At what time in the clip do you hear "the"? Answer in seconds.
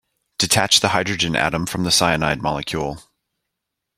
0.79-0.87, 1.83-1.91